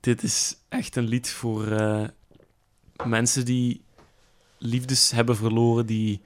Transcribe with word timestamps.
dit 0.00 0.22
is 0.22 0.56
echt 0.68 0.96
een 0.96 1.04
lied 1.08 1.30
voor 1.30 1.66
eh, 1.66 2.04
mensen 3.06 3.44
die 3.44 3.82
liefdes 4.58 5.10
hebben 5.10 5.36
verloren, 5.36 5.86
die 5.86 6.20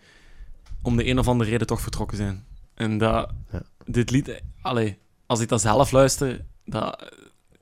om 0.83 0.97
de 0.97 1.07
een 1.07 1.19
of 1.19 1.29
andere 1.29 1.51
reden 1.51 1.67
toch 1.67 1.81
vertrokken 1.81 2.17
zijn. 2.17 2.45
En 2.75 2.99
dat, 2.99 3.31
Ja. 3.53 3.63
dit 3.85 4.11
lied, 4.11 4.43
allee, 4.61 4.99
als 5.27 5.41
ik 5.41 5.49
dat 5.49 5.61
zelf 5.61 5.91
luister, 5.91 6.45
dat, 6.65 7.13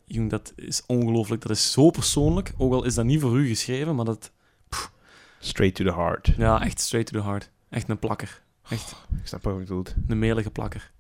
jong, 0.04 0.30
dat 0.30 0.52
is 0.56 0.82
ongelooflijk. 0.86 1.42
Dat 1.42 1.50
is 1.50 1.72
zo 1.72 1.90
persoonlijk, 1.90 2.54
ook 2.56 2.72
al 2.72 2.84
is 2.84 2.94
dat 2.94 3.04
niet 3.04 3.20
voor 3.20 3.38
u 3.38 3.48
geschreven, 3.48 3.94
maar 3.94 4.04
dat, 4.04 4.32
Straight 5.38 5.76
to 5.76 5.84
the 5.84 5.94
heart. 5.94 6.32
ja, 6.36 6.62
echt 6.62 6.80
straight 6.80 7.12
to 7.12 7.18
the 7.20 7.24
heart. 7.26 7.50
Echt 7.68 7.88
een 7.88 7.98
plakker. 7.98 8.42
Echt. 8.68 8.90
Ik 9.20 9.26
snap 9.26 9.42
wat 9.42 9.52
je 9.54 9.58
bedoelt. 9.58 9.94
Een 10.08 10.18
melige 10.18 10.50
plakker. 10.50 10.90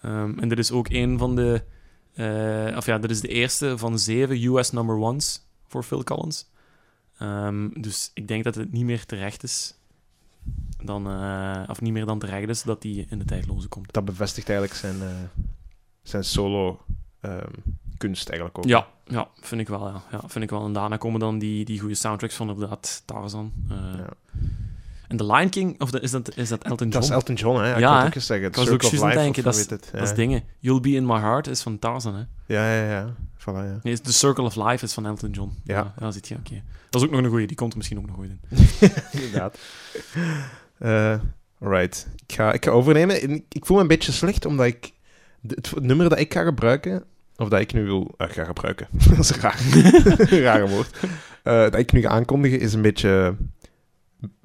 Ehm, 0.00 0.38
en 0.38 0.48
dit 0.48 0.58
is 0.58 0.70
ook 0.70 0.88
een 0.88 1.18
van 1.18 1.36
de... 1.36 1.64
eh, 2.14 2.76
of 2.76 2.86
ja, 2.86 2.98
dit 2.98 3.10
is 3.10 3.20
de 3.20 3.28
eerste 3.28 3.78
van 3.78 3.98
zeven 3.98 4.42
US 4.44 4.70
number 4.70 4.96
ones 4.96 5.40
voor 5.66 5.82
Phil 5.82 6.04
Collins. 6.04 6.50
Ehm, 7.18 7.68
dus 7.80 8.10
ik 8.14 8.28
denk 8.28 8.44
dat 8.44 8.54
het 8.54 8.72
niet 8.72 8.84
meer 8.84 9.06
terecht 9.06 9.42
is 9.42 9.74
dan... 10.82 11.06
eh, 11.06 11.62
of 11.66 11.80
niet 11.80 11.92
meer 11.92 12.06
dan 12.06 12.18
terecht 12.18 12.48
is 12.48 12.62
dat 12.62 12.82
hij 12.82 13.06
in 13.08 13.18
de 13.18 13.24
tijdloze 13.24 13.68
komt. 13.68 13.92
Dat 13.92 14.04
bevestigt 14.04 14.48
eigenlijk 14.48 14.78
zijn, 14.78 15.02
eh, 15.02 15.44
zijn 16.02 16.24
solo 16.24 16.80
ehm, 17.20 17.52
kunst 17.96 18.28
eigenlijk 18.28 18.58
ook. 18.58 18.64
Ja, 18.64 18.86
ja, 19.06 19.28
vind 19.40 19.60
ik 19.60 19.68
wel, 19.68 19.88
ja. 19.88 20.02
ja. 20.10 20.20
Vind 20.26 20.44
ik 20.44 20.50
wel. 20.50 20.64
En 20.64 20.72
daarna 20.72 20.96
komen 20.96 21.20
dan 21.20 21.38
die, 21.38 21.64
die 21.64 21.80
goede 21.80 21.94
soundtracks 21.94 22.34
van 22.34 22.48
inderdaad 22.50 23.02
Tarzan. 23.04 23.52
Ja. 23.68 24.08
En 25.12 25.18
The 25.18 25.26
Lion 25.32 25.48
King, 25.48 25.80
of 25.80 25.90
de- 25.90 26.00
is, 26.00 26.10
dat, 26.10 26.36
is 26.36 26.48
dat 26.48 26.62
Elton 26.62 26.88
John? 26.88 26.90
Dat 26.90 27.02
is 27.02 27.10
Elton 27.10 27.34
John, 27.34 27.60
hè? 27.62 27.72
Ik 27.72 27.78
Ja, 27.78 27.90
het 27.92 28.00
hè? 28.00 28.06
ook 28.06 28.14
eens 28.14 28.26
zeggen. 28.26 28.46
Ik 28.48 28.56
was 28.56 28.68
ook 28.68 28.82
juist 28.82 29.14
denken, 29.14 29.42
dat 29.42 29.66
dat 29.92 30.02
is 30.02 30.14
dingen. 30.14 30.42
You'll 30.58 30.80
Be 30.80 30.90
In 30.90 31.06
My 31.06 31.18
Heart 31.18 31.46
is 31.46 31.62
van 31.62 31.78
Tarzan, 31.78 32.14
hè? 32.14 32.22
Ja, 32.54 32.74
ja, 32.74 32.90
ja. 32.90 33.14
Voilà, 33.38 33.44
ja. 33.66 33.78
Nee, 33.82 34.00
The 34.00 34.12
Circle 34.12 34.44
of 34.44 34.56
Life 34.56 34.84
is 34.84 34.92
van 34.92 35.06
Elton 35.06 35.30
John. 35.30 35.52
Ja. 35.64 35.94
Ja, 36.00 36.10
zit 36.10 36.28
je, 36.28 36.34
oké. 36.34 36.62
Dat 36.90 37.00
is 37.00 37.06
ook 37.06 37.12
nog 37.14 37.22
een 37.24 37.28
goeie, 37.30 37.46
die 37.46 37.56
komt 37.56 37.70
er 37.72 37.76
misschien 37.76 37.98
ook 37.98 38.06
nog 38.06 38.18
ooit 38.18 38.30
in. 38.30 38.40
Inderdaad. 39.20 39.58
Eh 40.78 41.14
alright. 41.60 42.06
Ik 42.26 42.34
ga, 42.34 42.52
ik 42.52 42.64
ga 42.64 42.70
overnemen. 42.70 43.20
En 43.20 43.44
Ik 43.48 43.66
voel 43.66 43.76
me 43.76 43.82
een 43.82 43.88
beetje 43.88 44.12
slecht, 44.12 44.44
omdat 44.46 44.66
ik... 44.66 44.92
Het 45.48 45.80
nummer 45.80 46.08
dat 46.08 46.18
ik 46.18 46.32
ga 46.32 46.42
gebruiken, 46.44 47.04
of 47.36 47.48
dat 47.48 47.60
ik 47.60 47.72
nu 47.72 47.84
wil... 47.84 48.14
eh, 48.16 48.26
ga 48.30 48.44
gebruiken. 48.44 48.86
dat 49.08 49.18
is 49.18 49.30
raar. 49.30 49.60
een 49.72 50.40
rare 50.40 50.68
woord. 50.68 50.96
Eh, 51.42 51.52
dat 51.62 51.74
ik 51.78 51.92
nu 51.92 52.00
ga 52.00 52.08
aankondigen, 52.08 52.60
is 52.60 52.72
een 52.72 52.82
beetje... 52.82 53.36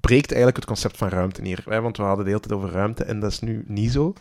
Breekt 0.07 0.31
eigenlijk 0.31 0.55
het 0.55 0.65
concept 0.65 0.97
van 0.97 1.09
ruimte 1.09 1.41
hier. 1.41 1.63
Hè? 1.65 1.81
Want 1.81 1.97
we 1.97 2.03
hadden 2.03 2.25
de 2.25 2.31
hele 2.31 2.41
tijd 2.41 2.53
over 2.53 2.71
ruimte, 2.71 3.03
en 3.03 3.19
dat 3.19 3.31
is 3.31 3.39
nu 3.39 3.63
niet 3.67 3.91
zo. 3.91 4.13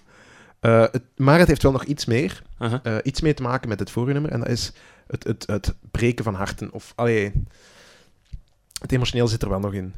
Eh, 0.61 0.81
het, 0.81 1.03
maar 1.17 1.39
het 1.39 1.49
heeft 1.49 1.63
wel 1.63 1.73
nog 1.73 1.85
iets 1.85 2.05
meer. 2.05 2.43
Eh, 2.59 2.97
iets 3.03 3.21
mee 3.21 3.35
te 3.35 3.43
maken 3.43 3.69
met 3.69 3.79
het 3.79 3.91
vorige 3.91 4.13
nummer. 4.13 4.31
En 4.31 4.41
dat 4.41 4.49
is 4.49 4.73
het, 5.07 5.25
het, 5.25 5.47
het 5.47 5.75
breken 5.91 6.25
van 6.25 6.35
harten. 6.35 6.73
Of, 6.73 6.93
allee, 6.97 7.33
het 8.81 8.93
emotioneel 8.93 9.29
zit 9.29 9.43
er 9.43 9.49
wel 9.49 9.61
nog 9.61 9.73
in. 9.73 9.95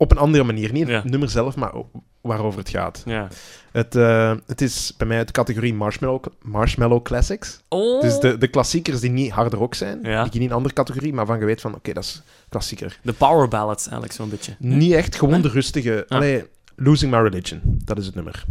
Op 0.00 0.10
een 0.10 0.18
andere 0.18 0.44
manier. 0.44 0.72
Niet 0.72 0.88
het 0.88 1.04
nummer 1.04 1.30
zelf, 1.30 1.56
maar 1.56 1.72
waarover 2.20 2.58
het 2.58 2.68
gaat. 2.68 3.02
Ja. 3.06 3.28
Het, 3.72 3.96
eh, 3.96 4.34
het 4.46 4.60
is 4.60 4.94
bij 4.96 5.06
mij 5.06 5.24
de 5.24 5.32
categorie 5.32 5.74
Marshmallow, 5.74 6.24
marshmallow 6.42 7.02
Classics. 7.02 7.60
Oh! 7.68 8.00
Dus 8.00 8.18
de, 8.18 8.38
de 8.38 8.48
klassiekers 8.48 9.00
die 9.00 9.10
niet 9.10 9.30
hard 9.30 9.52
rock 9.52 9.74
zijn. 9.74 9.98
Ja. 10.02 10.24
Die 10.24 10.40
in 10.40 10.46
een 10.46 10.52
andere 10.52 10.74
categorie, 10.74 11.12
maar 11.12 11.26
van 11.26 11.38
je 11.38 11.44
weet 11.44 11.60
van, 11.60 11.74
oké, 11.74 11.92
dat 11.92 12.04
is 12.04 12.22
klassieker. 12.48 12.98
De 13.02 13.12
power 13.12 13.48
ballads, 13.48 13.82
eigenlijk 13.82 14.12
zo'n 14.12 14.28
beetje. 14.28 14.56
Niet 14.58 14.92
echt, 14.92 15.14
gewoon 15.16 15.32
Nee? 15.32 15.42
de 15.42 15.48
rustige... 15.48 16.04
Ah. 16.08 16.16
Allee, 16.16 16.44
Losing 16.76 17.12
My 17.12 17.18
Religion. 17.18 17.60
Dat 17.84 17.98
is 17.98 18.06
het 18.06 18.14
nummer. 18.14 18.44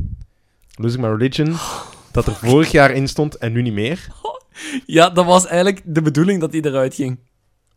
Losing 0.76 1.04
My 1.04 1.10
Religion, 1.10 1.56
dat 2.12 2.26
er 2.26 2.36
vorig 2.36 2.72
jaar 2.72 2.92
in 2.92 3.08
stond 3.08 3.38
en 3.38 3.52
nu 3.52 3.62
niet 3.62 3.74
meer. 3.74 4.08
Ja, 4.86 5.10
dat 5.10 5.26
was 5.26 5.46
eigenlijk 5.46 5.82
de 5.86 6.02
bedoeling 6.02 6.40
dat 6.42 6.52
hij 6.52 6.62
eruit 6.62 6.96
ging. 6.96 7.18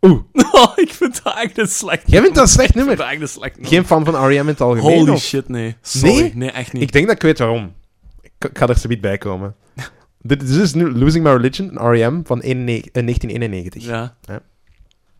Oeh, 0.07 0.21
Oh, 0.53 0.73
ik 0.75 0.93
vind 0.93 1.21
dat 1.25 1.35
echt 1.37 1.59
een 1.59 1.67
slecht 1.69 2.03
jij 2.07 2.21
vindt 2.21 2.35
dat 2.35 2.45
een 2.45 2.51
slecht 2.51 2.69
Ik 2.69 2.75
nummer? 2.75 2.97
vind 2.97 3.07
dat 3.09 3.15
echt 3.17 3.23
een 3.23 3.41
slecht 3.41 3.55
nummer. 3.55 3.73
Geen 3.73 3.85
fan 3.87 4.05
van 4.05 4.27
R.E.M. 4.27 4.41
in 4.41 4.47
het 4.47 4.61
algemeen? 4.61 4.99
Holy 4.99 5.11
of? 5.11 5.23
shit, 5.23 5.49
nee. 5.49 5.77
Sorry. 5.83 6.21
Nee? 6.21 6.33
Nee, 6.35 6.51
echt 6.51 6.73
niet. 6.73 6.83
Ik 6.83 6.93
denk 6.93 7.07
dat 7.07 7.15
ik 7.15 7.23
weet 7.23 7.39
waarom. 7.39 7.73
Ik, 8.21 8.31
ik 8.39 8.59
ga 8.59 8.67
er 8.69 8.79
zoiets 8.79 9.01
bij 9.01 9.19
komen. 9.19 9.55
Dit, 10.19 10.43
is 10.43 10.75
nu 10.75 10.91
Losing 10.93 11.25
My 11.25 11.31
Religion, 11.31 11.69
een 11.69 11.91
R.E.M. 11.93 12.21
van 12.25 12.41
91 12.41 12.93
eh, 12.93 13.03
1991. 13.03 13.85
Ja. 13.85 14.17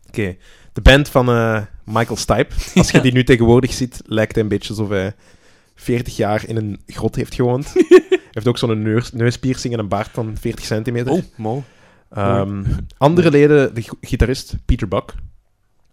Oké. 0.07 0.35
De 0.73 0.81
band 0.81 1.09
van 1.09 1.29
eh, 1.29 1.61
Michael 1.83 2.17
Stipe. 2.17 2.55
Als 2.75 2.91
je 2.91 3.01
die 3.07 3.13
nu 3.13 3.23
tegenwoordig 3.23 3.73
ziet, 3.73 4.01
lijkt 4.05 4.33
hij 4.33 4.43
een 4.43 4.49
beetje 4.49 4.69
alsof 4.69 4.89
hij 4.89 5.13
40 5.75 6.15
jaar 6.15 6.47
in 6.47 6.55
een 6.55 6.81
grot 6.87 7.15
heeft 7.15 7.33
gewoond. 7.33 7.73
Hij 7.73 8.19
heeft 8.31 8.47
ook 8.47 8.57
zo'n 8.57 8.81
neus, 8.81 9.11
neuspiercing 9.11 9.73
en 9.73 9.79
een 9.79 9.87
baard 9.87 10.09
van 10.13 10.35
40 10.39 10.65
centimeter. 10.65 11.11
Oh, 11.11 11.23
mooi. 11.35 11.63
Ehm, 12.13 12.63
andere 12.97 13.31
leden, 13.31 13.73
de 13.75 13.81
gi- 13.81 13.97
gitarist 14.01 14.55
Peter 14.65 14.87
Buck. 14.87 15.13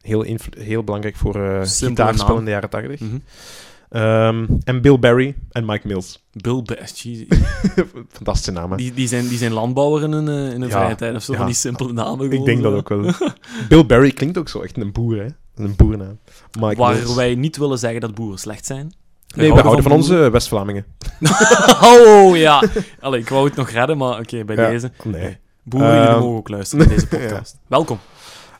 Heel, 0.00 0.24
heel 0.58 0.84
belangrijk 0.84 1.16
voor 1.16 1.34
eh 1.34 1.62
Simpele 1.64 2.06
gitaarspel 2.08 2.38
in 2.38 2.44
de 2.44 2.50
jaren 2.50 2.70
80. 2.70 3.00
Mhm. 3.00 3.16
Ehm, 3.90 4.46
en 4.64 4.80
Bill 4.80 4.98
Barry 4.98 5.34
en 5.50 5.64
Mike 5.64 5.86
Mills. 5.86 6.24
Bill 6.32 6.62
Best, 6.62 6.98
jeez. 6.98 7.24
Fantastische 8.08 8.50
namen. 8.52 8.76
Die, 8.76 8.94
die, 8.94 9.08
zijn, 9.08 9.28
die 9.28 9.38
zijn 9.38 9.52
landbouwer 9.52 10.02
in 10.02 10.12
hun, 10.12 10.28
eh, 10.28 10.34
in 10.54 10.60
hun 10.60 10.68
Ja, 10.68 10.80
vrije 10.80 10.94
tijd 10.94 11.14
of 11.14 11.22
zo. 11.22 11.32
ja. 11.32 11.38
Van 11.38 11.46
die 11.46 11.56
simpele 11.56 11.92
namen. 11.92 12.30
Ik 12.32 12.44
denk 12.44 12.62
zo. 12.62 12.70
dat 12.70 12.74
ook 12.74 12.88
wel. 12.88 13.12
Bill 13.68 13.86
Barry 13.86 14.10
klinkt 14.10 14.38
ook 14.38 14.48
zo 14.48 14.60
echt 14.60 14.76
een 14.76 14.92
boer, 14.92 15.16
hè? 15.16 15.26
Een 15.64 15.76
boernaam. 15.76 16.18
Mike 16.60 16.76
Waar 16.76 16.94
Mills. 16.94 17.14
wij 17.14 17.34
niet 17.34 17.56
willen 17.56 17.78
zeggen 17.78 18.00
dat 18.00 18.14
boeren 18.14 18.38
slecht 18.38 18.66
zijn. 18.66 18.92
Nee, 19.36 19.52
we 19.54 19.60
houden 19.60 19.82
van 19.82 19.92
onze 19.92 20.30
West-Vlamingen. 20.30 20.84
oh, 21.82 22.36
ja. 22.36 22.62
Allee, 23.00 23.20
ik 23.20 23.28
wou 23.28 23.46
het 23.46 23.56
nog 23.56 23.70
redden, 23.70 23.96
maar 23.96 24.18
oké, 24.18 24.44
bij 24.44 24.56
Ja. 24.56 24.68
deze. 24.70 24.90
Nee. 25.04 25.36
Boeren, 25.62 25.94
jullie 25.94 26.08
Ehm, 26.08 26.18
mogen 26.20 26.36
ook 26.36 26.48
luisteren 26.48 26.86
naar 26.86 26.94
deze 26.94 27.08
podcast. 27.16 27.58
Welkom. 27.66 27.98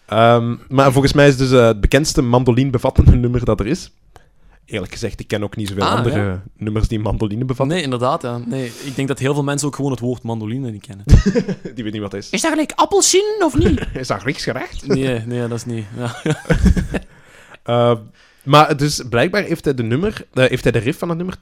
Ehm, 0.06 0.56
maar 0.68 0.92
volgens 0.92 1.12
mij 1.12 1.28
is 1.28 1.36
dus 1.36 1.50
eh, 1.52 1.66
het 1.66 1.80
bekendste 1.80 2.22
mandoline 2.22 2.70
bevattende 2.70 3.16
nummer 3.16 3.44
dat 3.44 3.60
er 3.60 3.66
is. 3.66 3.92
Eerlijk 4.64 4.92
gezegd, 4.92 5.20
ik 5.20 5.28
ken 5.28 5.42
ook 5.42 5.56
niet 5.56 5.68
zoveel 5.68 5.84
Ah, 5.84 5.94
andere 5.94 6.20
ja. 6.20 6.42
nummers 6.56 6.88
die 6.88 6.98
mandoline 6.98 7.44
bevatten. 7.44 7.74
Nee, 7.76 7.84
inderdaad. 7.84 8.22
Ja. 8.22 8.38
Nee, 8.46 8.72
ik 8.84 8.96
denk 8.96 9.08
dat 9.08 9.18
heel 9.18 9.34
veel 9.34 9.42
mensen 9.42 9.68
ook 9.68 9.76
gewoon 9.76 9.90
het 9.90 10.00
woord 10.00 10.22
mandoline 10.22 10.70
niet 10.70 10.86
kennen. 10.86 11.04
Die 11.74 11.84
weet 11.84 11.92
niet 11.92 12.02
wat 12.02 12.12
het 12.12 12.22
is. 12.24 12.30
Is 12.30 12.40
dat 12.40 12.50
gelijk 12.50 12.72
appelsien 12.74 13.40
of 13.44 13.56
niet? 13.58 13.86
Is 13.92 14.06
dat 14.06 14.20
Grieks 14.20 14.42
gerecht? 14.44 14.86
Nee, 14.86 15.18
nee, 15.26 15.40
dat 15.48 15.58
is 15.58 15.64
niet. 15.64 15.84
Ja. 15.96 16.14
Eh, 17.62 17.96
maar 18.50 18.76
dus 18.76 19.02
blijkbaar 19.08 19.42
heeft 19.42 19.64
hij 19.64 19.74
de 19.74 19.82
nummer, 19.82 20.26
eh, 20.32 20.44
heeft 20.44 20.62
hij 20.62 20.72
de 20.72 20.78
riff 20.78 20.98
van 20.98 21.08
het 21.08 21.18
nummer. 21.18 21.38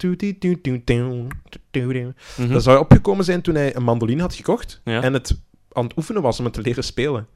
Mhm. 2.36 2.52
Dat 2.52 2.62
zou 2.62 2.78
opgekomen 2.78 3.24
zijn 3.24 3.42
toen 3.42 3.54
hij 3.54 3.76
een 3.76 3.82
mandoline 3.82 4.20
had 4.20 4.34
gekocht 4.34 4.80
Ja. 4.84 5.02
en 5.02 5.12
het 5.12 5.40
aan 5.72 5.84
het 5.84 5.96
oefenen 5.96 6.22
was 6.22 6.38
om 6.38 6.44
het 6.44 6.54
te 6.54 6.62
leren 6.62 6.84
spelen. 6.84 7.26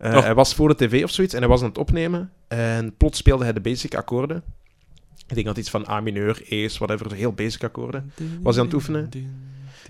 Oh. 0.00 0.20
Hij 0.20 0.34
was 0.34 0.54
voor 0.54 0.68
de 0.68 0.74
tv 0.74 1.04
of 1.04 1.10
zoiets 1.10 1.34
en 1.34 1.40
hij 1.40 1.48
was 1.48 1.60
aan 1.60 1.68
het 1.68 1.78
opnemen 1.78 2.32
en 2.48 2.96
plots 2.96 3.18
speelde 3.18 3.44
hij 3.44 3.52
de 3.52 3.60
basic 3.60 3.94
akkoorden. 3.94 4.42
Ik 5.26 5.34
denk 5.34 5.46
dat 5.46 5.56
iets 5.56 5.70
van 5.70 5.88
A 5.88 6.00
mineur, 6.00 6.42
E's, 6.48 6.78
whatever, 6.78 7.12
heel 7.12 7.32
basic 7.32 7.64
akkoorden. 7.64 8.12
Was 8.42 8.54
hij 8.54 8.64
aan 8.64 8.70
het 8.70 8.74
oefenen? 8.74 9.08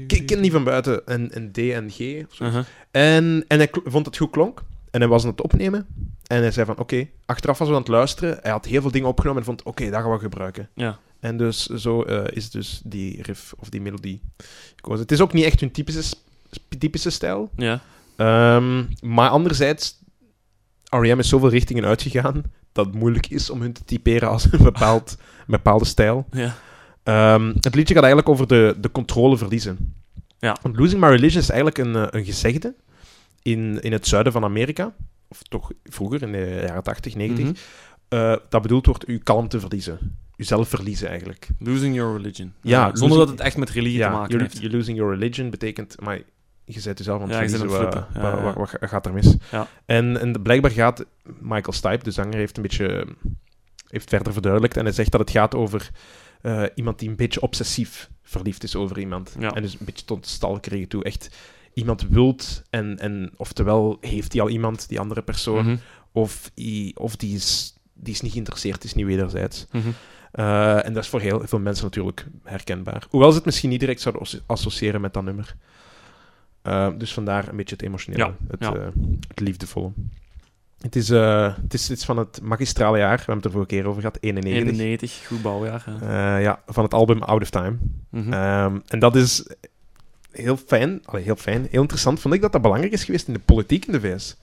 Ik 0.06 0.26
ken 0.26 0.42
die 0.42 0.50
van 0.50 0.64
buiten, 0.64 1.06
en, 1.06 1.32
en 1.32 1.52
D 1.52 1.58
en 1.58 1.90
G. 1.90 2.24
Of 2.28 2.34
zo. 2.34 2.44
Uh-huh. 2.44 2.64
En, 2.90 3.44
en 3.48 3.58
hij 3.58 3.68
vond 3.84 4.06
het 4.06 4.16
goed 4.16 4.30
klonk. 4.30 4.62
En 4.90 5.00
hij 5.00 5.08
was 5.08 5.22
aan 5.22 5.30
het 5.30 5.42
opnemen. 5.42 5.86
En 6.32 6.40
hij 6.40 6.50
zei 6.50 6.66
van, 6.66 6.78
oké, 6.78 7.08
achteraf 7.26 7.58
was 7.58 7.66
hij 7.66 7.76
aan 7.76 7.82
het 7.82 7.90
luisteren. 7.90 8.38
Hij 8.42 8.50
had 8.50 8.64
heel 8.64 8.80
veel 8.80 8.90
dingen 8.90 9.08
opgenomen 9.08 9.38
en 9.40 9.46
vond, 9.46 9.62
oké, 9.62 9.90
dat 9.90 10.02
gaan 10.02 10.10
we 10.10 10.18
gebruiken. 10.18 10.68
Ja. 10.74 10.98
En 11.20 11.36
dus 11.36 11.66
zo 11.66 12.02
eh, 12.02 12.36
is 12.36 12.50
dus 12.50 12.80
die 12.84 13.22
riff 13.22 13.54
of 13.58 13.68
die 13.68 13.80
melodie 13.80 14.20
gekozen. 14.76 15.00
Het 15.00 15.12
is 15.12 15.20
ook 15.20 15.32
niet 15.32 15.44
echt 15.44 15.60
hun 15.60 15.70
typische, 15.70 16.16
typische 16.78 17.10
stijl. 17.10 17.50
Ja. 17.56 17.80
Ehm, 18.16 18.84
maar 19.00 19.28
anderzijds, 19.30 19.98
R.E.M. 20.88 21.18
is 21.18 21.28
zoveel 21.28 21.48
richtingen 21.48 21.84
uitgegaan 21.84 22.42
dat 22.72 22.86
het 22.86 22.94
moeilijk 22.94 23.26
is 23.26 23.50
om 23.50 23.60
hun 23.60 23.72
te 23.72 23.84
typeren 23.84 24.28
als 24.28 24.52
een, 24.52 24.62
bepaald, 24.62 25.16
een 25.38 25.44
bepaalde 25.46 25.84
stijl. 25.84 26.26
Ja. 26.30 26.54
Ehm, 27.02 27.52
het 27.60 27.74
liedje 27.74 27.94
gaat 27.94 28.04
eigenlijk 28.04 28.32
over 28.32 28.46
de, 28.46 28.76
de 28.80 28.90
controle 28.90 29.36
verliezen. 29.36 29.94
Ja. 30.38 30.56
Want 30.62 30.76
Losing 30.76 31.00
My 31.00 31.08
Religion 31.08 31.42
is 31.42 31.50
eigenlijk 31.50 31.78
een, 31.78 31.96
eh, 31.96 32.06
een 32.10 32.24
gezegde 32.24 32.74
in, 33.42 33.80
in 33.80 33.92
het 33.92 34.06
zuiden 34.06 34.32
van 34.32 34.44
Amerika, 34.44 34.94
of 35.32 35.42
toch 35.42 35.70
vroeger, 35.84 36.22
in 36.22 36.32
de 36.32 36.62
jaren 36.66 36.82
80, 36.82 37.14
90, 37.14 37.44
Mhm. 37.44 37.54
eh, 38.08 38.36
dat 38.48 38.62
bedoeld 38.62 38.86
wordt 38.86 39.08
u 39.08 39.18
kalm 39.18 39.48
te 39.48 39.60
verliezen. 39.60 40.16
Uzelf 40.36 40.68
verliezen 40.68 41.08
eigenlijk. 41.08 41.48
Losing 41.58 41.94
your 41.94 42.16
religion. 42.16 42.52
Ja, 42.62 42.96
zonder 42.96 43.18
dat 43.18 43.28
het 43.28 43.40
echt 43.40 43.56
met 43.56 43.70
religie 43.70 44.00
te 44.00 44.08
maken 44.08 44.28
you're, 44.28 44.42
heeft. 44.44 44.58
you're 44.60 44.76
losing 44.76 44.96
your 44.98 45.12
religion 45.18 45.50
betekent, 45.50 46.00
maar 46.00 46.20
je 46.64 46.80
zet 46.80 46.98
jezelf 46.98 47.22
aan 47.22 47.28
het 47.30 47.38
Ja, 47.38 47.48
verliezen. 47.48 47.80
aan 47.80 48.44
het 48.44 48.54
Wat, 48.54 48.90
gaat 48.90 49.06
er 49.06 49.12
mis? 49.12 49.36
Ja. 49.50 49.66
En, 49.86 50.20
en 50.20 50.42
blijkbaar 50.42 50.70
gaat 50.70 51.04
Michael 51.40 51.72
Stipe, 51.72 52.04
de 52.04 52.10
zanger, 52.10 52.34
heeft 52.34 52.56
een 52.56 52.62
beetje 52.62 53.06
heeft 53.88 54.08
verder 54.08 54.32
verduidelijkt 54.32 54.76
en 54.76 54.84
hij 54.84 54.92
zegt 54.92 55.10
dat 55.10 55.20
het 55.20 55.30
gaat 55.30 55.54
over 55.54 55.90
eh, 56.42 56.62
iemand 56.74 56.98
die 56.98 57.08
een 57.08 57.16
beetje 57.16 57.40
obsessief 57.40 58.10
verliefd 58.22 58.62
is 58.62 58.76
over 58.76 58.98
iemand. 58.98 59.36
En 59.38 59.62
dus 59.62 59.72
een 59.72 59.78
beetje 59.86 60.04
tot 60.04 60.26
stalkerige 60.26 60.86
toe. 60.86 61.04
Echt 61.04 61.36
iemand 61.74 62.06
wilt 62.08 62.62
en, 62.70 62.98
en 62.98 63.30
oftewel 63.36 63.96
heeft 64.00 64.32
hij 64.32 64.42
al 64.42 64.48
iemand, 64.48 64.88
die 64.88 65.00
andere 65.00 65.22
persoon, 65.22 65.64
Mhm. 65.64 65.76
of, 66.12 66.50
i- 66.58 66.92
of 66.94 67.16
die, 67.16 67.34
is, 67.34 67.76
die 67.94 68.12
is 68.14 68.20
niet 68.20 68.32
geïnteresseerd, 68.32 68.84
is 68.84 68.94
niet 68.94 69.06
wederzijds. 69.06 69.66
Mhm. 69.72 69.88
Eh, 70.32 70.86
en 70.86 70.92
dat 70.92 71.02
is 71.02 71.08
voor 71.08 71.20
heel 71.20 71.42
veel 71.44 71.58
mensen 71.58 71.84
natuurlijk 71.84 72.26
herkenbaar. 72.42 73.06
Hoewel 73.10 73.30
ze 73.30 73.36
het 73.36 73.44
misschien 73.44 73.70
niet 73.70 73.80
direct 73.80 74.00
zouden 74.00 74.22
as- 74.22 74.40
associëren 74.46 75.00
met 75.00 75.14
dat 75.14 75.22
nummer. 75.24 75.56
Eh, 76.62 76.88
dus 76.98 77.12
vandaar 77.12 77.48
een 77.48 77.56
beetje 77.56 77.74
het 77.74 77.84
emotionele, 77.84 78.24
Ja, 78.24 78.34
het, 78.48 78.60
ja. 78.60 78.74
eh, 78.74 78.86
het 79.28 79.40
liefdevolle. 79.40 79.90
Het 80.80 80.96
is, 80.96 81.08
het, 81.08 81.74
is, 81.74 81.88
het 81.88 81.98
is 81.98 82.04
van 82.04 82.16
het 82.16 82.40
magistrale 82.42 82.98
jaar, 82.98 83.10
we 83.16 83.16
hebben 83.16 83.36
het 83.36 83.44
er 83.44 83.50
vorige 83.50 83.68
keer 83.70 83.86
over 83.86 84.00
gehad, 84.00 84.18
91. 84.20 84.68
91, 84.72 85.26
goed 85.26 85.42
bouwjaar. 85.42 85.84
ja, 86.40 86.62
van 86.66 86.84
het 86.84 86.94
album 86.94 87.22
Out 87.22 87.42
of 87.42 87.50
Time. 87.50 87.76
Mhm. 88.10 88.32
Ehm, 88.32 88.78
en 88.86 88.98
dat 88.98 89.16
is 89.16 89.46
heel 90.32 90.56
fijn, 90.56 91.00
allee, 91.04 91.22
heel 91.24 91.36
fijn, 91.36 91.66
heel 91.70 91.80
interessant. 91.80 92.20
Vond 92.20 92.34
ik 92.34 92.40
dat 92.40 92.52
dat 92.52 92.62
belangrijk 92.62 92.92
is 92.92 93.04
geweest 93.04 93.26
in 93.26 93.32
de 93.34 93.38
politiek 93.40 93.86
in 93.86 93.92
de 93.92 94.00
VS. 94.00 94.36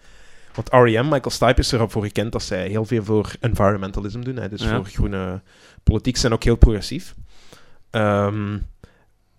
Want 0.55 0.69
R.E.M., 0.69 1.03
Michael 1.03 1.29
Stipe, 1.29 1.59
is 1.59 1.71
erop 1.71 1.91
voor 1.91 2.03
gekend 2.03 2.31
dat 2.31 2.43
zij 2.43 2.67
heel 2.67 2.85
veel 2.85 3.03
voor 3.03 3.35
environmentalism 3.39 4.21
doen. 4.21 4.35
Hè, 4.35 4.49
dus 4.49 4.61
Ja. 4.61 4.75
voor 4.75 4.85
groene 4.85 5.41
politiek 5.83 6.17
zijn 6.17 6.33
ook 6.33 6.43
heel 6.43 6.55
progressief. 6.55 7.15
Ehm, 7.89 8.57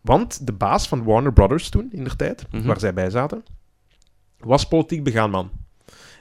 want 0.00 0.46
de 0.46 0.52
baas 0.52 0.88
van 0.88 1.04
Warner 1.04 1.32
Brothers 1.32 1.68
toen, 1.68 1.88
in 1.92 2.04
der 2.04 2.16
tijd, 2.16 2.46
Mhm. 2.50 2.66
waar 2.66 2.80
zij 2.80 2.94
bij 2.94 3.10
zaten, 3.10 3.44
was 4.38 4.68
politiek 4.68 5.04
begaan 5.04 5.30
man. 5.30 5.50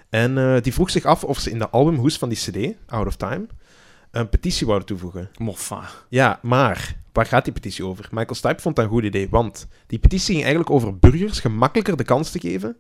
En 0.10 0.38
eh, 0.38 0.62
die 0.62 0.74
vroeg 0.74 0.90
zich 0.90 1.06
af 1.06 1.24
of 1.24 1.40
ze 1.40 1.50
in 1.52 1.60
de 1.60 1.70
albumhoes 1.70 2.18
van 2.18 2.30
die 2.30 2.38
CD, 2.38 2.76
Out 2.88 3.08
of 3.08 3.16
Time, 3.16 3.48
een 4.12 4.30
petitie 4.30 4.66
wouden 4.68 4.88
toevoegen. 4.88 5.30
Moffa. 5.38 5.90
Ja, 6.10 6.40
maar 6.42 6.96
waar 7.14 7.26
gaat 7.26 7.44
die 7.44 7.54
petitie 7.54 7.86
over? 7.86 8.08
Michael 8.12 8.36
Stipe 8.36 8.62
vond 8.62 8.76
dat 8.76 8.86
een 8.86 8.92
goed 8.92 9.04
idee, 9.04 9.30
want 9.30 9.68
die 9.88 10.00
petitie 10.00 10.26
ging 10.34 10.40
eigenlijk 10.46 10.70
over 10.70 10.98
burgers 11.00 11.40
gemakkelijker 11.40 11.98
de 11.98 12.04
kans 12.04 12.32
te 12.32 12.40
geven 12.40 12.78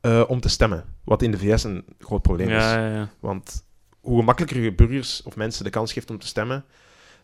eh, 0.00 0.22
om 0.28 0.40
te 0.40 0.48
stemmen. 0.48 0.84
Wat 1.04 1.22
in 1.22 1.30
de 1.30 1.38
VS 1.38 1.64
een 1.64 1.84
groot 1.98 2.22
probleem 2.22 2.48
is. 2.48 2.62
Ja, 2.62 2.86
ja. 2.88 3.08
Want 3.20 3.64
hoe 4.00 4.18
gemakkelijker 4.18 4.60
je 4.62 4.74
burgers 4.74 5.22
of 5.22 5.36
mensen 5.36 5.64
de 5.64 5.70
kans 5.70 5.92
geeft 5.92 6.10
om 6.10 6.18
te 6.18 6.26
stemmen, 6.26 6.64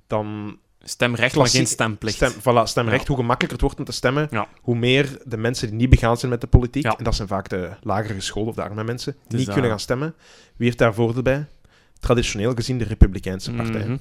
dan 0.06 0.58
Stemrecht, 0.82 1.36
maar 1.36 1.46
geen 1.46 1.66
stemplicht. 1.66 2.16
Stem, 2.16 2.32
voilà, 2.32 2.62
stemrecht, 2.64 3.00
Ja. 3.00 3.06
hoe 3.06 3.16
gemakkelijker 3.16 3.50
het 3.52 3.60
wordt 3.60 3.78
om 3.78 3.84
te 3.84 3.92
stemmen, 3.92 4.28
Ja. 4.30 4.48
hoe 4.60 4.76
meer 4.76 5.18
de 5.24 5.36
mensen 5.36 5.68
die 5.68 5.76
niet 5.76 5.90
begaan 5.90 6.16
zijn 6.16 6.30
met 6.30 6.40
de 6.40 6.46
politiek, 6.46 6.82
Ja. 6.82 6.96
en 6.96 7.04
dat 7.04 7.14
zijn 7.14 7.28
vaak 7.28 7.48
de 7.48 7.70
lagere 7.82 8.14
geschoolden 8.14 8.50
of 8.50 8.56
de 8.56 8.62
arme 8.62 8.84
mensen, 8.84 9.12
Dus 9.12 9.36
niet 9.36 9.44
dat- 9.44 9.52
kunnen 9.52 9.70
gaan 9.70 9.80
stemmen. 9.80 10.14
Wie 10.56 10.66
heeft 10.66 10.78
daar 10.78 10.94
voordeel 10.94 11.22
bij? 11.22 11.46
Traditioneel 12.00 12.54
gezien 12.54 12.78
de 12.78 12.84
Republikeinse 12.84 13.52
partij. 13.52 13.84
Mhm. 13.84 13.96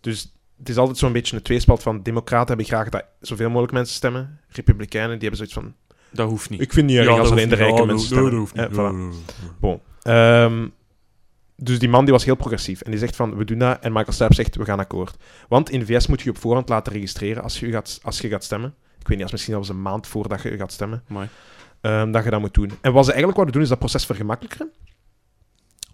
Dus 0.00 0.32
het 0.58 0.68
is 0.68 0.76
altijd 0.76 0.98
zo'n 0.98 1.12
beetje 1.12 1.36
een 1.36 1.42
tweespalt 1.42 1.82
van 1.82 2.02
democraten 2.02 2.48
hebben 2.48 2.66
graag 2.66 2.88
dat 2.88 3.04
zoveel 3.20 3.48
mogelijk 3.48 3.72
mensen 3.72 3.94
stemmen. 3.94 4.40
Republikeinen 4.48 5.18
die 5.18 5.28
hebben 5.28 5.36
zoiets 5.48 5.54
van, 5.54 5.74
Dat 6.10 6.28
hoeft 6.28 6.50
niet. 6.50 6.60
ik 6.60 6.72
vind 6.72 6.86
niet 6.86 6.96
erg 6.96 7.06
dat 7.06 7.18
als 7.18 7.30
alleen 7.30 7.48
de 7.48 7.54
rijke 7.54 7.78
Ja, 7.80 7.84
mensen 7.84 7.96
dat- 7.96 8.06
stemmen. 8.06 8.30
dat 8.30 8.38
hoeft 8.40 8.54
niet. 8.54 8.66
Eh, 8.66 8.72
voilà. 8.72 9.58
Bon. 9.60 9.80
Ehm, 10.02 10.68
dus 11.56 11.78
die 11.78 11.88
man 11.88 12.04
die 12.04 12.12
was 12.12 12.24
heel 12.24 12.34
progressief. 12.34 12.80
En 12.80 12.90
die 12.90 13.00
zegt 13.00 13.16
van, 13.16 13.36
we 13.36 13.44
doen 13.44 13.58
dat. 13.58 13.78
En 13.80 13.92
Michael 13.92 14.12
Stipe 14.12 14.34
zegt, 14.34 14.56
we 14.56 14.64
gaan 14.64 14.78
akkoord. 14.78 15.16
Want 15.48 15.70
in 15.70 15.78
de 15.78 15.86
VS 15.86 16.06
moet 16.06 16.18
je 16.18 16.24
je 16.24 16.30
op 16.30 16.38
voorhand 16.38 16.68
laten 16.68 16.92
registreren 16.92 17.42
als 17.42 17.60
je 17.60 17.70
gaat, 17.70 17.98
als 18.02 18.18
je 18.20 18.28
gaat 18.28 18.44
stemmen. 18.44 18.74
Ik 18.98 19.08
weet 19.08 19.16
niet, 19.16 19.22
als 19.22 19.32
misschien 19.32 19.52
zelfs 19.54 19.68
een 19.68 19.82
maand 19.82 20.06
voordat 20.06 20.42
je 20.42 20.56
gaat 20.56 20.72
stemmen. 20.72 21.04
Ehm, 21.80 22.10
dat 22.10 22.24
je 22.24 22.30
dat 22.30 22.40
moet 22.40 22.54
doen. 22.54 22.70
En 22.80 22.92
wat 22.92 23.04
ze 23.04 23.12
eigenlijk 23.12 23.34
wouden 23.34 23.52
doen, 23.54 23.62
is 23.62 23.68
dat 23.68 23.78
proces 23.78 24.06
vergemakkelijken. 24.06 24.70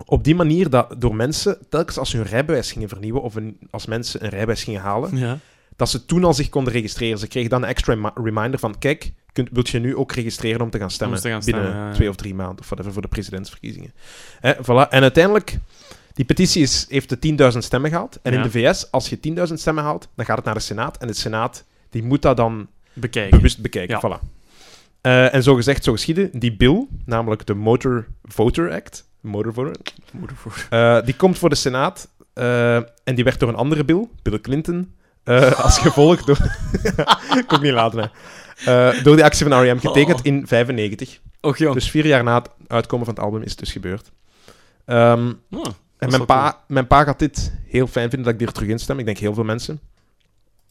Op 0.07 0.25
die 0.25 0.35
manier 0.35 0.71
dat 0.71 0.95
door 0.99 1.15
mensen, 1.15 1.59
telkens 1.69 1.99
als 1.99 2.11
ze 2.11 2.17
hun 2.17 2.27
rijbewijs 2.27 2.73
gingen 2.73 2.89
vernieuwen, 2.89 3.23
of 3.23 3.35
een, 3.35 3.59
als 3.71 3.87
mensen 3.87 4.25
een 4.25 4.31
rijbewijs 4.31 4.65
gingen 4.65 4.81
halen, 4.81 5.17
Ja. 5.17 5.39
dat 5.77 5.89
ze 5.91 6.05
toen 6.07 6.25
al 6.25 6.35
zich 6.35 6.49
konden 6.49 6.73
registreren. 6.73 7.19
Ze 7.19 7.27
kregen 7.29 7.51
dan 7.51 7.63
een 7.63 7.69
extra 7.69 7.93
remi- 7.95 8.11
reminder 8.15 8.61
van, 8.61 8.79
kijk, 8.79 9.13
kunt, 9.33 9.49
wilt 9.53 9.69
je 9.69 9.79
nu 9.79 9.97
ook 9.97 10.13
registreren 10.13 10.61
om 10.61 10.71
te 10.71 10.79
gaan 10.79 10.91
stemmen? 10.91 11.17
Om 11.17 11.23
te 11.23 11.31
gaan 11.31 11.41
binnen 11.45 11.63
stemmen, 11.63 11.83
ja, 11.83 11.89
ja. 11.91 11.95
twee 11.95 12.09
of 12.09 12.17
drie 12.17 12.35
maanden, 12.35 12.59
of 12.59 12.67
whatever, 12.67 12.93
voor 12.93 13.03
de 13.03 13.09
presidentsverkiezingen. 13.09 13.93
Hè, 14.41 14.53
voilà. 14.55 14.89
En 14.91 15.03
uiteindelijk, 15.03 15.59
die 16.15 16.25
petitie 16.25 16.63
is, 16.63 16.87
heeft 16.89 17.09
de 17.23 17.51
10.000 17.53 17.59
stemmen 17.59 17.91
gehaald. 17.91 18.19
En 18.23 18.33
in 18.33 18.43
de 18.43 18.51
VS, 18.51 18.91
als 18.91 19.09
je 19.09 19.19
10.000 19.49 19.53
stemmen 19.55 19.85
haalt, 19.85 20.09
dan 20.15 20.25
gaat 20.25 20.37
het 20.37 20.45
naar 20.45 20.55
de 20.55 20.61
Senaat. 20.61 20.97
En 20.99 21.07
de 21.07 21.13
Senaat, 21.15 21.65
die 21.91 22.03
moet 22.03 22.23
dat 22.23 22.37
dan 22.37 22.67
Bekijken. 22.93 23.37
bewust 23.37 23.59
bekijken. 23.61 24.01
Voilà. 24.07 24.25
Eh, 25.01 25.35
en 25.35 25.43
zo 25.43 25.55
gezegd, 25.55 25.85
zo 25.85 25.93
geschieden, 25.93 26.31
die 26.33 26.57
bill, 26.57 26.87
namelijk 27.05 27.47
de 27.47 27.55
Motor 27.55 28.07
Voter 28.25 28.73
Act, 28.73 29.09
Motor 29.21 29.53
Voter, 29.53 29.77
Moeder 30.13 30.37
voor. 30.37 30.67
eh, 30.71 31.03
die 31.05 31.17
komt 31.17 31.39
voor 31.39 31.49
de 31.49 31.55
Senaat 31.55 32.09
eh, 32.33 32.75
en 32.77 33.15
die 33.15 33.25
werd 33.25 33.41
door 33.41 33.49
een 33.49 33.55
andere 33.55 33.85
bill, 33.85 34.09
Bill 34.23 34.41
Clinton, 34.41 34.95
eh, 35.25 35.61
als 35.61 35.79
gevolg 35.79 36.25
door... 36.25 36.39
ook 37.53 37.61
niet 37.63 37.73
laten, 37.73 37.99
hè. 38.01 38.07
Eh, 38.91 39.03
door 39.05 39.17
die 39.17 39.25
actie 39.25 39.47
van 39.47 39.61
R.E.M. 39.63 39.79
getekend 39.79 40.19
Oh. 40.19 40.25
in 40.27 40.47
95. 40.47 41.21
Och, 41.41 41.59
jong. 41.59 41.75
Dus 41.75 41.91
vier 41.91 42.07
jaar 42.07 42.25
na 42.25 42.35
het 42.39 42.51
uitkomen 42.67 43.07
van 43.07 43.15
het 43.15 43.25
album 43.25 43.43
is 43.43 43.51
het 43.51 43.59
dus 43.59 43.73
gebeurd. 43.73 44.11
Ehm, 44.85 45.33
Oh, 45.51 45.65
en 45.99 46.11
mijn 46.11 46.25
pa, 46.27 46.61
mijn 46.67 46.87
pa 46.87 47.05
gaat 47.05 47.19
dit 47.19 47.53
heel 47.67 47.87
fijn 47.87 48.09
vinden 48.11 48.25
dat 48.25 48.35
ik 48.35 48.41
hier 48.47 48.53
terug 48.55 48.69
in 48.69 48.79
stem. 48.79 48.99
Ik 48.99 49.05
denk 49.05 49.19
heel 49.19 49.35
veel 49.35 49.45
mensen. 49.45 49.81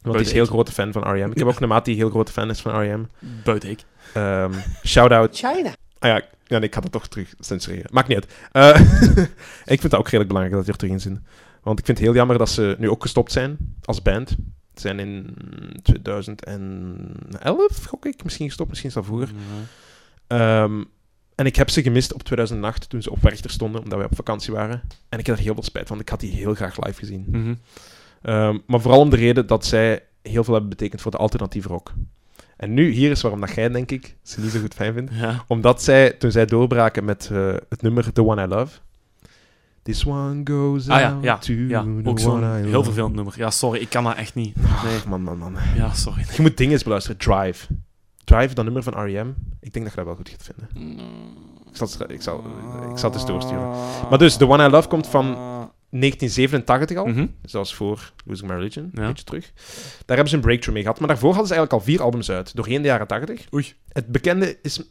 Want 0.01 0.15
hij 0.15 0.23
is 0.23 0.29
een 0.29 0.35
heel 0.35 0.45
grote 0.45 0.71
fan 0.71 0.91
van 0.91 1.01
R.E.M. 1.11 1.31
Ik 1.31 1.37
heb 1.37 1.47
ook 1.47 1.59
een 1.61 1.67
maat 1.67 1.85
die 1.85 1.95
heel 1.95 2.09
grote 2.09 2.31
fan 2.31 2.49
is 2.49 2.61
van 2.61 2.79
R.E.M. 2.81 3.05
buiten 3.43 3.69
ik. 3.69 3.79
Ehm 4.13 4.51
Shout-out. 4.85 5.37
China. 5.37 5.69
Ah 5.99 6.09
ja, 6.09 6.21
ja 6.49 6.57
nee, 6.57 6.67
ik 6.67 6.73
ga 6.73 6.81
het 6.81 6.91
toch 6.91 7.07
terug 7.07 7.33
censureren. 7.39 7.89
Maakt 7.91 8.07
niet 8.07 8.17
uit. 8.17 8.33
Eh, 8.51 8.81
ik 9.73 9.79
vind 9.79 9.83
het 9.83 9.95
ook 9.95 10.05
redelijk 10.05 10.27
belangrijk 10.27 10.55
dat 10.55 10.63
die 10.63 10.73
er 10.73 10.79
terug 10.79 10.93
in 10.93 11.01
zitten. 11.01 11.25
Want 11.63 11.79
ik 11.79 11.85
vind 11.85 11.97
het 11.97 12.07
heel 12.07 12.15
jammer 12.15 12.37
dat 12.37 12.49
ze 12.49 12.75
nu 12.79 12.89
ook 12.89 13.01
gestopt 13.01 13.31
zijn 13.31 13.57
als 13.83 14.01
band. 14.01 14.29
Ze 14.29 14.35
zijn 14.81 14.99
in 14.99 15.35
2011, 15.81 17.85
gok 17.85 18.05
ik, 18.05 18.23
misschien 18.23 18.47
gestopt, 18.47 18.69
misschien 18.69 18.89
is 18.89 18.95
dat 18.95 19.05
vroeger. 19.05 19.29
Ehm, 20.27 20.83
en 21.35 21.45
ik 21.45 21.55
heb 21.55 21.69
ze 21.69 21.81
gemist 21.81 22.13
op 22.13 22.23
2008 22.23 22.89
toen 22.89 23.01
ze 23.01 23.11
op 23.11 23.21
Werchter 23.21 23.49
stonden, 23.49 23.81
omdat 23.81 23.97
wij 23.97 24.07
op 24.07 24.15
vakantie 24.15 24.53
waren. 24.53 24.81
En 25.09 25.19
ik 25.19 25.25
heb 25.25 25.37
er 25.37 25.43
heel 25.43 25.53
veel 25.53 25.63
spijt 25.63 25.87
van. 25.87 25.99
Ik 25.99 26.09
had 26.09 26.19
die 26.19 26.31
heel 26.31 26.53
graag 26.53 26.85
live 26.85 26.99
gezien. 26.99 27.25
Mhm. 27.27 27.53
Ehm, 28.21 28.57
maar 28.65 28.81
vooral 28.81 28.99
om 28.99 29.09
de 29.09 29.15
reden 29.15 29.47
dat 29.47 29.65
zij 29.65 30.03
heel 30.21 30.43
veel 30.43 30.53
hebben 30.53 30.71
betekend 30.71 31.01
voor 31.01 31.11
de 31.11 31.17
alternatieve 31.17 31.67
rock. 31.67 31.93
En 32.59 32.73
nu, 32.73 32.89
hier 32.89 33.11
is 33.11 33.21
waarom 33.21 33.39
dat 33.41 33.53
jij, 33.55 33.69
denk 33.69 33.91
ik, 33.91 34.15
ze 34.23 34.41
niet 34.41 34.51
zo 34.51 34.59
goed 34.59 34.73
fijn 34.73 34.93
vindt. 34.93 35.11
Ja. 35.13 35.43
Omdat 35.47 35.83
zij, 35.83 36.11
toen 36.11 36.31
zij 36.31 36.45
doorbraken 36.45 37.05
met 37.05 37.29
eh, 37.31 37.53
het 37.69 37.81
nummer 37.81 38.13
The 38.13 38.23
One 38.25 38.43
I 38.43 38.47
Love... 38.47 38.77
This 39.83 40.05
one 40.05 40.41
goes 40.43 40.89
Ah 40.89 40.99
ja, 40.99 41.17
ja, 41.21 41.37
to 41.37 41.53
ja. 41.53 41.85
Ook 42.03 42.19
zo'n 42.19 42.53
heel 42.53 42.69
love. 42.71 42.83
vervelend 42.83 43.15
nummer. 43.15 43.33
Ja, 43.37 43.49
sorry, 43.49 43.79
ik 43.79 43.89
kan 43.89 44.03
dat 44.03 44.15
echt 44.15 44.35
niet. 44.35 44.55
Ach, 44.65 44.83
Nee. 44.83 44.99
man, 45.07 45.21
man, 45.21 45.37
man. 45.37 45.55
Ja, 45.75 45.93
sorry. 45.93 46.25
Je 46.35 46.41
moet 46.41 46.57
dingen 46.57 46.73
eens 46.73 46.83
beluisteren. 46.83 47.17
Drive. 47.17 47.67
Drive, 48.23 48.53
dat 48.53 48.63
nummer 48.65 48.83
van 48.83 48.93
R.E.M. 48.93 49.27
Ik 49.59 49.73
denk 49.73 49.85
dat 49.85 49.93
je 49.93 49.95
dat 49.95 50.05
wel 50.05 50.15
goed 50.15 50.29
gaat 50.29 50.49
vinden. 50.53 50.99
Ik 51.69 51.75
zal, 51.77 51.87
ik 52.07 52.21
zal, 52.21 52.43
ik 52.91 52.97
zal 52.97 53.09
het 53.09 53.19
eens 53.19 53.25
doorsturen. 53.25 53.69
Maar 54.09 54.17
dus, 54.17 54.37
The 54.37 54.47
One 54.47 54.67
I 54.67 54.69
Love 54.69 54.87
komt 54.87 55.07
van 55.07 55.37
1987 55.89 56.97
al. 56.97 57.05
Mhm. 57.05 57.25
Dus 57.41 57.51
dat 57.51 57.61
was 57.61 57.75
voor 57.75 58.11
Losing 58.25 58.49
My 58.51 58.55
Religion, 58.57 58.89
een 58.93 59.01
Ja. 59.01 59.07
beetje 59.07 59.23
terug. 59.23 59.51
Daar 60.05 60.17
hebben 60.17 60.27
ze 60.29 60.35
een 60.35 60.41
breakthrough 60.41 60.73
mee 60.73 60.81
gehad. 60.81 60.99
Maar 60.99 61.07
daarvoor 61.07 61.29
hadden 61.33 61.47
ze 61.47 61.53
eigenlijk 61.53 61.81
al 61.83 61.91
vier 61.91 62.01
albums 62.03 62.31
uit, 62.31 62.55
doorheen 62.55 62.81
de 62.81 62.87
jaren 62.87 63.07
80. 63.07 63.45
Oei. 63.53 63.73
Het 63.89 64.07
bekende 64.07 64.57
is 64.61 64.81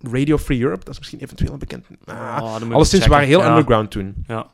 Radio 0.00 0.38
Free 0.38 0.60
Europe. 0.60 0.84
Dat 0.84 0.92
is 0.92 0.98
misschien 0.98 1.18
eventueel 1.20 1.52
een 1.52 1.58
bekend. 1.58 1.86
Ah, 2.04 2.14
Oh, 2.42 2.50
dan 2.52 2.58
moet 2.60 2.68
ik 2.68 2.72
alleszins 2.74 3.06
waren 3.06 3.26
heel 3.26 3.40
Ja. 3.40 3.48
underground 3.48 3.90
toen. 3.90 4.14
Ja. 4.26 4.46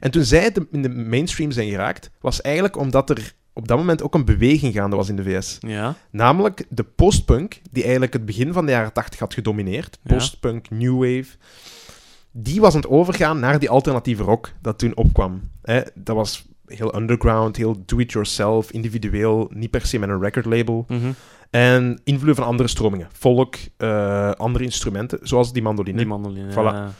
En 0.00 0.10
toen 0.10 0.24
zij 0.24 0.52
de- 0.52 0.66
in 0.70 0.82
de 0.82 0.88
mainstream 0.88 1.50
zijn 1.50 1.68
geraakt, 1.70 2.10
was 2.20 2.40
eigenlijk 2.40 2.76
omdat 2.76 3.10
er 3.10 3.32
op 3.52 3.68
dat 3.68 3.78
moment 3.78 4.02
ook 4.02 4.14
een 4.14 4.24
beweging 4.24 4.74
gaande 4.74 4.96
was 4.96 5.08
in 5.08 5.16
de 5.16 5.22
VS. 5.22 5.58
Ja. 5.60 5.94
Namelijk 6.10 6.64
de 6.68 6.82
postpunk, 6.82 7.60
die 7.70 7.82
eigenlijk 7.82 8.12
het 8.12 8.24
begin 8.24 8.52
van 8.52 8.66
de 8.66 8.72
jaren 8.72 8.92
80 8.92 9.18
had 9.20 9.34
gedomineerd. 9.34 9.98
Postpunk, 10.02 10.70
new 10.70 10.92
wave. 10.98 11.36
Die 12.30 12.60
was 12.60 12.74
aan 12.74 12.80
het 12.80 12.90
overgaan 12.90 13.40
naar 13.40 13.58
die 13.58 13.70
alternatieve 13.70 14.22
rock 14.22 14.52
dat 14.62 14.78
toen 14.78 14.96
opkwam. 14.96 15.40
Hè, 15.62 15.80
dat 15.94 16.16
was 16.16 16.44
heel 16.66 16.96
underground, 16.96 17.56
heel 17.56 17.82
do-it-yourself, 17.86 18.70
individueel, 18.70 19.50
niet 19.54 19.70
per 19.70 19.86
se 19.86 19.98
met 19.98 20.08
een 20.08 20.20
recordlabel. 20.20 20.84
Mhm. 20.88 21.10
En 21.50 22.00
invloed 22.04 22.36
van 22.36 22.44
andere 22.44 22.68
stromingen. 22.68 23.08
Folk, 23.12 23.56
eh, 23.76 24.30
andere 24.30 24.64
instrumenten, 24.64 25.18
zoals 25.22 25.52
die 25.52 25.62
mandoline. 25.62 25.96
Die 25.96 26.06
mandoline. 26.06 26.52
Voilà. 26.52 26.54
ja. 26.54 26.92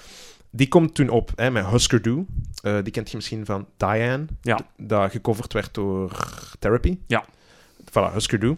Die 0.50 0.68
komt 0.68 0.94
toen 0.94 1.08
op 1.08 1.32
hè, 1.34 1.50
met 1.50 1.66
Husker 1.66 2.02
Du. 2.02 2.26
Eh, 2.62 2.74
die 2.82 2.92
kent 2.92 3.10
je 3.10 3.16
misschien 3.16 3.46
van 3.46 3.66
Diane. 3.76 4.24
Ja. 4.42 4.60
Dat 4.76 5.10
gecoverd 5.10 5.52
werd 5.52 5.74
door 5.74 6.10
Therapy. 6.58 6.98
Ja. 7.06 7.24
Voilà, 7.84 8.12
Husker 8.12 8.38
Du. 8.38 8.56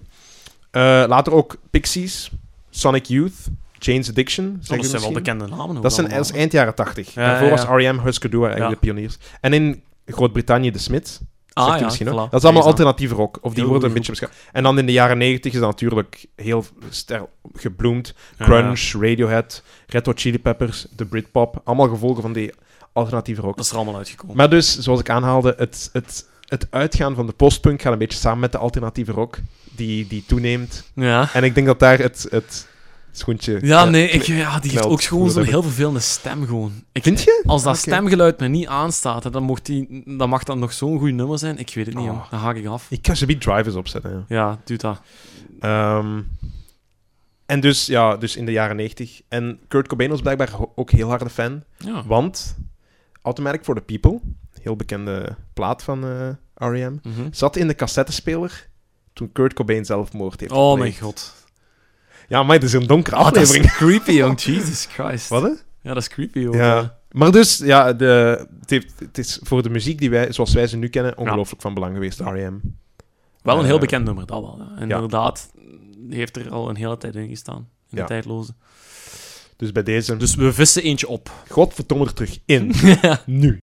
Eh, 0.71 1.05
later 1.07 1.33
ook 1.33 1.57
Pixies, 1.71 2.31
Sonic 2.71 3.05
Youth, 3.05 3.49
Jane's 3.85 4.09
Addiction. 4.09 4.61
Oh, 4.63 4.77
dat 4.77 4.87
zijn 4.87 5.03
wel 5.03 5.13
bekende 5.13 5.47
namen. 5.47 5.83
Dat 5.83 5.93
zijn 5.93 6.09
dat 6.09 6.25
is 6.25 6.33
eind 6.33 6.53
jaren 6.53 6.75
80. 6.75 7.15
Ja, 7.15 7.27
Daarvoor 7.27 7.51
was. 7.51 7.65
R.E.M., 7.65 7.99
Husker 7.99 8.31
Du 8.31 8.45
eigenlijk 8.45 8.71
de 8.81 8.87
pioniers. 8.87 9.17
En 9.41 9.53
in 9.53 9.83
Groot-Brittannië 10.07 10.71
de 10.71 10.79
Smiths. 10.79 11.21
Ah, 11.53 11.79
ja, 11.79 11.91
voilà. 11.95 12.15
Dat 12.15 12.35
is 12.35 12.45
allemaal 12.45 12.63
alternatieve 12.63 13.15
rock. 13.15 13.39
Of 13.41 13.53
die 13.53 13.61
Heel 13.61 13.71
worden 13.71 13.89
een 13.89 13.95
beetje 13.95 14.11
beschouwd. 14.11 14.33
En 14.53 14.63
dan 14.63 14.79
in 14.79 14.87
de 14.87 14.93
jaren 14.93 15.19
90 15.19 15.53
is 15.53 15.59
dat 15.59 15.69
natuurlijk 15.69 16.27
heel 16.37 16.65
ster 16.89 17.27
gebloemd. 17.55 18.15
Crunch, 18.39 18.93
Radiohead, 18.93 19.63
Red 19.87 20.07
Hot 20.07 20.21
Chili 20.21 20.39
Peppers, 20.39 20.87
de 20.97 21.05
Britpop. 21.05 21.61
Allemaal 21.65 21.89
gevolgen 21.89 22.23
van 22.23 22.33
die 22.33 22.53
alternatieve 22.93 23.41
rock. 23.41 23.57
Dat 23.57 23.65
is 23.65 23.71
er 23.71 23.77
allemaal 23.77 23.97
uitgekomen. 23.97 24.37
Maar 24.37 24.51
dus, 24.51 24.79
zoals 24.79 25.01
ik 25.01 25.11
aanhaalde, 25.11 25.55
het, 25.57 25.91
het, 25.93 26.29
het 26.49 26.67
uitgaan 26.71 27.15
van 27.15 27.27
de 27.27 27.33
postpunk 27.33 27.83
gaat 27.83 27.93
een 27.93 27.99
beetje 27.99 28.19
samen 28.19 28.41
met 28.41 28.53
de 28.53 28.59
alternatieve 28.59 29.13
rock 29.13 29.39
die, 29.71 30.07
die 30.07 30.25
toeneemt. 30.27 30.91
Ja. 30.95 31.29
En 31.33 31.45
ik 31.45 31.55
denk 31.55 31.67
dat 31.67 31.79
daar 31.79 31.99
het, 31.99 32.27
het 32.31 32.67
schoentje... 33.13 33.59
Ja, 33.63 33.85
nee, 33.85 34.09
ik, 34.09 34.23
ja, 34.23 34.59
die 34.59 34.71
heeft 34.71 34.85
ook 34.85 35.03
gewoon 35.03 35.31
zo'n 35.31 35.45
heel 35.45 35.63
vervelende 35.63 36.01
stem 36.01 36.47
gewoon. 36.47 36.73
Ik, 36.93 37.03
Vind 37.03 37.23
je? 37.23 37.43
Als 37.47 37.63
dat 37.63 37.77
stemgeluid 37.77 38.41
me 38.41 38.49
niet 38.49 38.67
aanstaat, 38.67 39.33
dan, 39.33 39.43
mocht 39.43 39.67
die, 39.67 40.03
dan 40.17 40.29
mag 40.29 40.43
dat 40.43 40.57
nog 40.57 40.73
zo'n 40.73 40.99
goed 40.99 41.13
nummer 41.13 41.39
zijn. 41.39 41.59
Ik 41.59 41.75
weet 41.75 41.87
het 41.87 41.95
niet, 41.95 42.09
Oh. 42.09 42.31
Dan 42.31 42.39
haak 42.41 42.57
ik 42.57 42.67
af. 42.67 42.87
Ik 42.91 43.03
kan 43.03 43.17
ze 43.17 43.27
bij 43.27 43.35
drivers 43.35 43.75
opzetten. 43.75 44.25
Ja. 44.29 44.37
Ja, 44.37 44.61
doe 44.65 44.77
dat. 44.77 45.01
Ehm, 45.61 46.21
En 47.47 47.61
dus, 47.61 47.87
ja, 47.87 48.17
dus 48.17 48.37
in 48.37 48.47
de 48.47 48.53
jaren 48.53 48.77
90. 48.77 49.21
En 49.29 49.59
Kurt 49.69 49.89
Cobain 49.89 50.11
was 50.11 50.21
blijkbaar 50.21 50.51
ook 50.75 50.91
heel 50.91 51.09
harde 51.09 51.31
fan. 51.31 51.63
Ja. 51.77 52.05
Want 52.07 52.57
Automatic 53.23 53.65
for 53.65 53.75
the 53.75 53.81
People, 53.81 54.21
heel 54.61 54.77
bekende 54.77 55.37
plaat 55.55 55.83
van 55.83 56.05
eh, 56.05 56.29
R.E.M., 56.69 56.99
Mhm. 57.03 57.23
zat 57.31 57.57
in 57.57 57.67
de 57.67 57.75
cassettespeler 57.75 58.69
toen 59.13 59.33
Kurt 59.33 59.53
Cobain 59.53 59.85
zelfmoord 59.85 60.41
heeft 60.41 60.53
Oh 60.53 60.79
mijn 60.79 60.95
god. 61.01 61.35
Ja, 62.33 62.43
maar 62.43 62.55
het 62.55 62.65
is 62.65 62.73
een 62.73 62.87
donkere 62.87 63.17
Oh, 63.17 63.25
dat 63.25 63.37
is 63.37 63.43
aflevering. 63.49 63.73
creepy, 63.81 64.13
jong. 64.13 64.41
Jesus 64.43 64.87
Christ. 64.87 65.29
Wat, 65.29 65.43
hè? 65.43 65.49
Ja, 65.49 65.95
dat 65.95 65.97
is 65.97 66.09
creepy, 66.09 66.39
joh. 66.39 66.55
Ja. 66.55 66.99
Maar 67.11 67.31
dus, 67.33 67.59
ja, 67.59 67.93
de, 67.93 68.47
het, 68.61 68.71
heeft- 68.71 68.93
het 68.99 69.19
is 69.19 69.39
voor 69.43 69.63
de 69.63 69.71
muziek 69.71 69.99
die 69.99 70.11
wij, 70.11 70.33
zoals 70.33 70.53
wij 70.53 70.67
ze 70.67 70.77
nu 70.77 70.89
kennen, 70.89 71.19
ongelooflijk 71.19 71.63
van 71.63 71.75
belang 71.75 71.95
geweest, 71.95 72.21
R.E.M. 72.21 72.55
Wel 73.43 73.59
een 73.59 73.65
heel 73.65 73.75
Eh, 73.75 73.81
bekend 73.81 74.05
nummer, 74.05 74.27
dat 74.27 74.41
wel. 74.41 74.61
En 74.77 74.89
ja. 74.89 74.95
Inderdaad, 74.95 75.51
die 75.99 76.19
heeft 76.19 76.37
er 76.37 76.51
al 76.51 76.69
een 76.69 76.77
hele 76.77 76.97
tijd 76.99 77.15
in 77.17 77.29
gestaan. 77.29 77.57
In 77.57 77.65
de 77.89 77.97
Ja. 77.97 78.05
tijdloze. 78.07 78.53
Dus 79.57 79.73
bij 79.73 79.83
deze, 79.83 80.17
Dus 80.17 80.35
we 80.35 80.53
vissen 80.53 80.83
eentje 80.83 81.09
op. 81.09 81.31
godverdomme 81.49 82.05
er 82.05 82.15
terug 82.15 82.39
in. 82.45 82.73
Nu. 83.27 83.59